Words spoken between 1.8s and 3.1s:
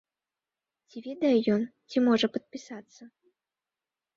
ці можа падпісацца?